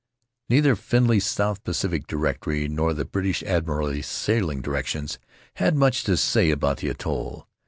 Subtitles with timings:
[0.49, 5.19] Neither Findlay's South Pacific Directory nor the Rutiaro British Admiralty Sailing Directions
[5.57, 7.47] had much to say about the atoll.